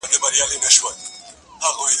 زه 0.13 0.19
پرون 0.19 0.61
درسونه 0.61 0.93
واورېدل!؟ 1.61 1.81